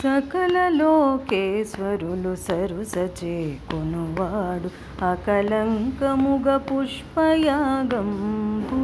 [0.00, 3.32] సకల లోకేశ్వరులు సరుసచే
[3.70, 4.68] కొనువాడు
[5.04, 8.78] అకలంకముగ పుష్పయాగంబు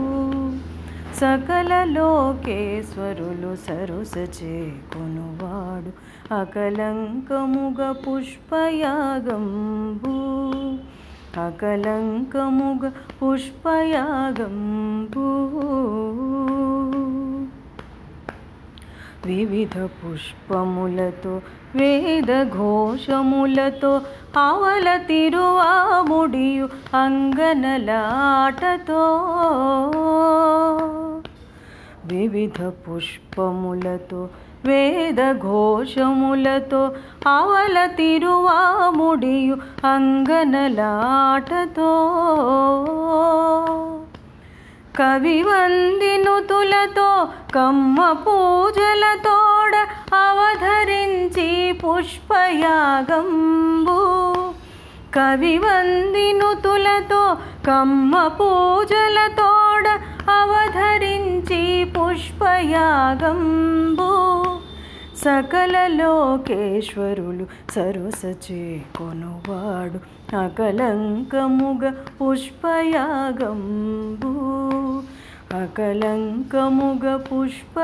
[1.21, 4.57] సకల లోకేశ్వరులు సరుసచే
[4.93, 5.91] కొనువాడు
[6.35, 10.15] అకలంకముగ పుష్పయాగంబు
[11.39, 15.27] అకలంకముగ పుష్పయాగంబు
[19.27, 21.41] వివిధ పుష్పములతో
[21.77, 24.01] వేద ఘోషములతో
[24.39, 27.93] ఆవల తిరువాముడియు అంగనలాటతో.
[32.05, 34.29] వివిధ పుష్పములతో
[34.65, 36.93] వేద ఘోషములతో
[37.29, 40.73] ఆవల తిరువాముడియు అంగనలాటతో.
[44.99, 47.09] కవివందినుతులతో
[47.55, 49.75] కమ్మ పూజలతోడ
[50.15, 54.01] అవధరించి పుష్పయాగంబు.
[55.15, 59.87] కవివందినుతులతో కమ్మ పూజలతోడ
[60.31, 64.11] అవధరించి పుష్పయాగంబు.
[65.17, 69.99] సకల లోకేశ్వరులు సరుసచే కొనువాడు
[70.37, 74.33] అకలంకముగ పుష్పయాగంబూ.
[75.57, 77.75] అకలంకముగ పుష్పయాగంబు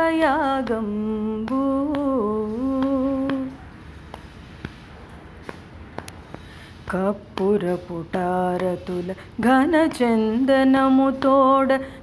[6.90, 9.74] కప్పురపుటారతుల పుటారతుల ఘన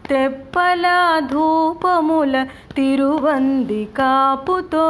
[0.09, 0.85] తెప్పల
[1.31, 2.35] ధూపముల
[2.75, 4.87] తిరువంది కాపుతో.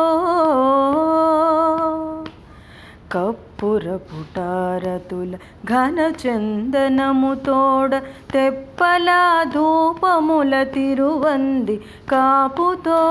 [3.14, 8.02] కప్పు పురపుటారతుల ఘనచందనముతోడ
[8.34, 9.10] తెప్పల
[9.54, 13.02] ధూపముల తిరువంది కాపుతో.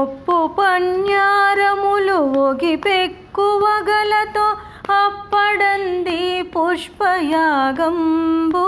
[0.00, 4.56] ఒప్పు పన్యారములు ఒగి పెక్కువగలతో
[5.04, 8.66] అప్పడంది పుష్పయాగంబు.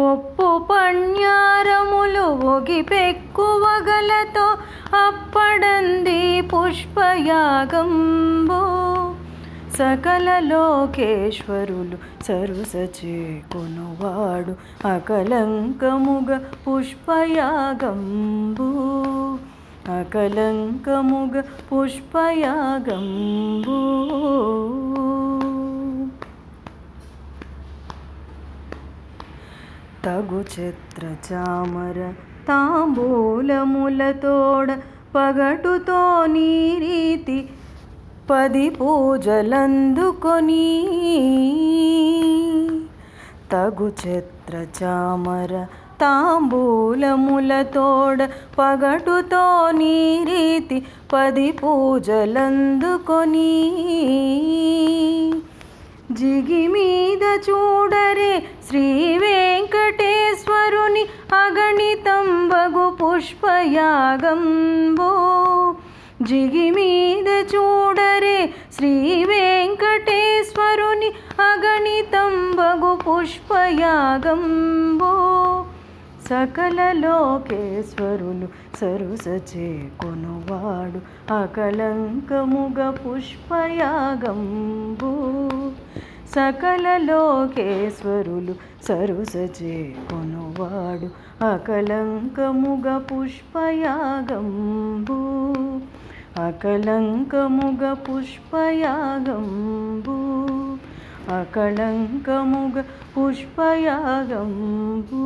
[0.00, 4.56] ఒప్పు పణ్యారములు ఒగి పెక్కువగలతో
[5.06, 8.60] అప్పడంది పుష్పయాగంబు.
[9.76, 14.54] సకల లోకేశ్వరులు సరుసచే కొనువాడు
[14.88, 18.68] అకలంకముగ పుష్పయాగంబు.
[19.92, 23.80] అకలంకముగ పుష్పయాగంబు.
[30.04, 31.98] తగు చిత్ర చామర
[32.46, 33.48] తాంబూలములతోడ
[35.14, 37.36] పగటుతో నీ రీతి
[38.30, 40.64] పది పూజలందుకొని
[43.52, 45.52] తగు చిత్ర చామర
[46.02, 46.98] తాంబూలములతోడ
[48.56, 49.44] పగటుతో
[49.78, 50.78] నీ రీతి
[51.12, 53.50] పది పూజలందుకొని
[56.18, 58.32] జిగి మీద చూడరే
[58.66, 58.86] శ్రీ
[62.60, 64.32] అగణితంబగు పుష్పయాగంబో
[66.22, 68.38] జిగి మీద చూడరే
[68.76, 68.90] శ్రీ
[69.30, 71.10] వెంకటేశ్వరుని
[71.44, 74.42] అగణితంబగు పుష్పయాగంబో
[76.28, 79.68] సకల లోకేశ్వరులు సరుసచే
[80.02, 81.00] కొనువాడు
[81.34, 84.34] అకలంకముగ పుష్పయాగంబు
[86.34, 88.54] సకల లోకేశ్వరులు
[88.84, 89.74] సరుసచే
[90.59, 91.07] కొనువాడు
[91.45, 95.17] అకలంకముగ పుష్పయాగంబు
[96.39, 100.15] అకలంకముగ పుష్పయాగంబు
[101.35, 102.75] అకళంకముగ
[103.13, 105.21] పుష్పయాగంబు